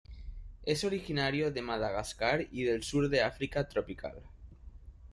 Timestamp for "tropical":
3.69-4.17